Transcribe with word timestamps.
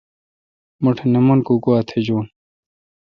مٹھ 0.83 1.01
نہ 1.11 1.19
من 1.25 1.39
کو 1.47 1.53
گوا 1.63 1.79
تھجیون۔ 1.89 2.25